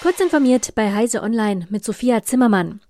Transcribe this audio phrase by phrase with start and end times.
[0.00, 2.80] Kurz informiert bei Heise Online mit Sophia Zimmermann.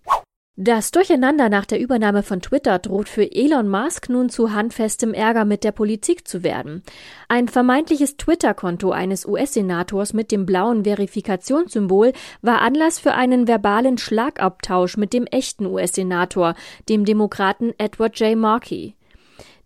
[0.57, 5.47] Das Durcheinander nach der Übernahme von Twitter droht für Elon Musk nun zu handfestem Ärger
[5.47, 6.83] mit der Politik zu werden.
[7.29, 14.99] Ein vermeintliches Twitter-Konto eines US-Senators mit dem blauen Verifikationssymbol war Anlass für einen verbalen Schlagabtausch
[14.99, 16.57] mit dem echten US-Senator,
[16.91, 18.37] dem Demokraten Edward J.
[18.37, 18.97] Markey.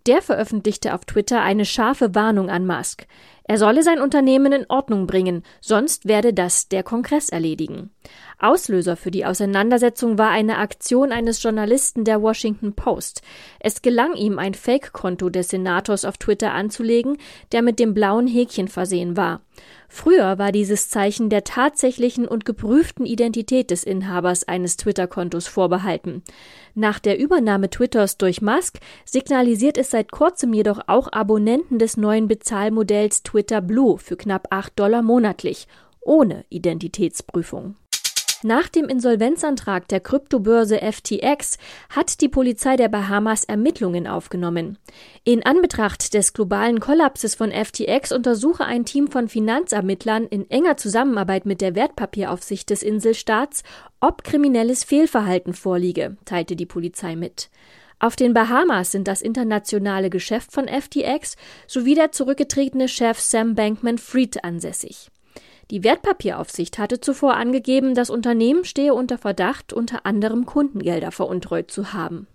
[0.06, 3.06] Der veröffentlichte auf Twitter eine scharfe Warnung an Musk.
[3.44, 7.90] Er solle sein Unternehmen in Ordnung bringen, sonst werde das der Kongress erledigen.
[8.38, 13.22] Auslöser für die Auseinandersetzung war eine Aktion eines Journalisten der Washington Post.
[13.60, 17.18] Es gelang ihm, ein Fake-Konto des Senators auf Twitter anzulegen,
[17.52, 19.40] der mit dem blauen Häkchen versehen war.
[19.88, 26.22] Früher war dieses Zeichen der tatsächlichen und geprüften Identität des Inhabers eines Twitter-Kontos vorbehalten.
[26.74, 32.28] Nach der Übernahme Twitters durch Musk signalisiert es seit kurzem jedoch auch Abonnenten des neuen
[32.28, 35.66] Bezahlmodells Twitter Blue für knapp 8 Dollar monatlich,
[36.00, 37.76] ohne Identitätsprüfung.
[38.44, 41.58] Nach dem Insolvenzantrag der Kryptobörse FTX
[41.88, 44.78] hat die Polizei der Bahamas Ermittlungen aufgenommen.
[45.22, 51.46] In Anbetracht des globalen Kollapses von FTX untersuche ein Team von Finanzermittlern in enger Zusammenarbeit
[51.46, 53.62] mit der Wertpapieraufsicht des Inselstaats,
[54.00, 57.48] ob kriminelles Fehlverhalten vorliege, teilte die Polizei mit.
[58.00, 61.36] Auf den Bahamas sind das internationale Geschäft von FTX
[61.68, 65.11] sowie der zurückgetretene Chef Sam Bankman Fried ansässig.
[65.70, 71.92] Die Wertpapieraufsicht hatte zuvor angegeben, das Unternehmen stehe unter Verdacht, unter anderem Kundengelder veruntreut zu
[71.92, 72.26] haben.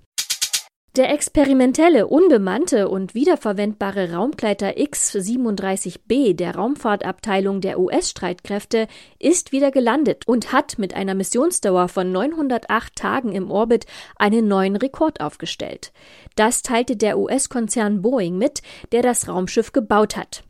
[0.97, 8.87] Der experimentelle, unbemannte und wiederverwendbare Raumgleiter X-37B der Raumfahrtabteilung der US-Streitkräfte
[9.19, 14.75] ist wieder gelandet und hat mit einer Missionsdauer von 908 Tagen im Orbit einen neuen
[14.75, 15.91] Rekord aufgestellt.
[16.35, 20.43] Das teilte der US-Konzern Boeing mit, der das Raumschiff gebaut hat.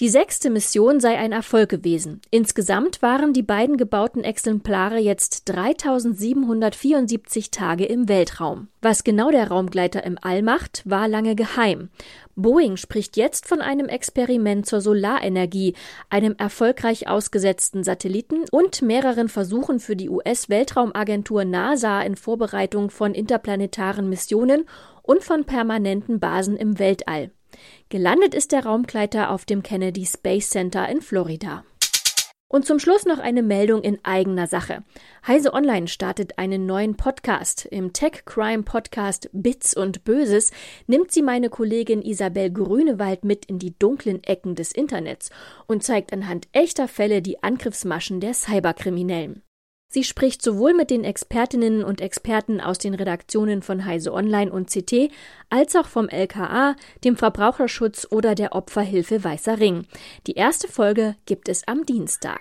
[0.00, 2.22] Die sechste Mission sei ein Erfolg gewesen.
[2.30, 8.68] Insgesamt waren die beiden gebauten Exemplare jetzt 3774 Tage im Weltraum.
[8.80, 11.90] Was genau der Raumgleiter im All macht, war lange geheim.
[12.34, 15.74] Boeing spricht jetzt von einem Experiment zur Solarenergie,
[16.08, 24.08] einem erfolgreich ausgesetzten Satelliten und mehreren Versuchen für die US-Weltraumagentur NASA in Vorbereitung von interplanetaren
[24.08, 24.64] Missionen
[25.02, 27.32] und von permanenten Basen im Weltall.
[27.88, 31.64] Gelandet ist der Raumgleiter auf dem Kennedy Space Center in Florida.
[32.52, 34.82] Und zum Schluss noch eine Meldung in eigener Sache.
[35.24, 37.64] Heise Online startet einen neuen Podcast.
[37.64, 40.50] Im Tech Crime Podcast Bits und Böses
[40.88, 45.30] nimmt sie meine Kollegin Isabel Grünewald mit in die dunklen Ecken des Internets
[45.68, 49.42] und zeigt anhand echter Fälle die Angriffsmaschen der Cyberkriminellen.
[49.92, 54.70] Sie spricht sowohl mit den Expertinnen und Experten aus den Redaktionen von Heise Online und
[54.70, 55.10] CT
[55.48, 59.86] als auch vom LKA, dem Verbraucherschutz oder der Opferhilfe Weißer Ring.
[60.28, 62.40] Die erste Folge gibt es am Dienstag.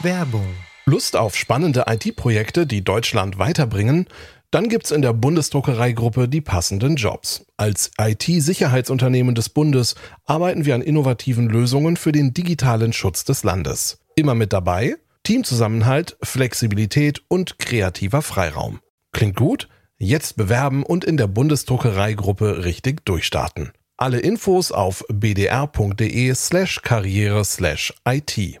[0.00, 0.46] Werbung.
[0.86, 4.06] Lust auf spannende IT-Projekte, die Deutschland weiterbringen?
[4.50, 7.44] Dann gibt's in der Bundesdruckereigruppe die passenden Jobs.
[7.58, 9.94] Als IT-Sicherheitsunternehmen des Bundes
[10.24, 13.98] arbeiten wir an innovativen Lösungen für den digitalen Schutz des Landes.
[14.16, 18.80] Immer mit dabei Teamzusammenhalt, Flexibilität und kreativer Freiraum.
[19.12, 19.68] Klingt gut?
[19.98, 23.72] Jetzt bewerben und in der Bundesdruckereigruppe richtig durchstarten.
[23.96, 28.60] Alle Infos auf bdr.de slash karriere slash IT.